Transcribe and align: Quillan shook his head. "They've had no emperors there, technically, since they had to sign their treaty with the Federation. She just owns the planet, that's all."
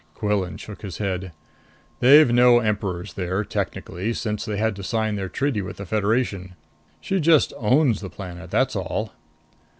Quillan 0.15 0.57
shook 0.57 0.81
his 0.81 0.97
head. 0.97 1.31
"They've 1.99 2.25
had 2.25 2.35
no 2.35 2.57
emperors 2.57 3.13
there, 3.13 3.43
technically, 3.45 4.13
since 4.13 4.43
they 4.45 4.57
had 4.57 4.75
to 4.77 4.83
sign 4.83 5.15
their 5.15 5.29
treaty 5.29 5.61
with 5.61 5.77
the 5.77 5.85
Federation. 5.85 6.55
She 6.99 7.19
just 7.19 7.53
owns 7.57 8.01
the 8.01 8.09
planet, 8.09 8.49
that's 8.49 8.75
all." 8.75 9.13